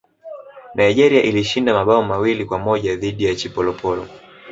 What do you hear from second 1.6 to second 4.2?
mabao mawili kwa moja dhidi ya chipolopolo